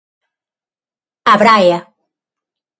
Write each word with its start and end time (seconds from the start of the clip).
Abraia. 1.33 1.79